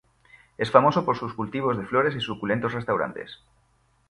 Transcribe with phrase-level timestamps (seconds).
[0.57, 3.37] Es famoso por sus cultivos de flores y suculentos restaurantes.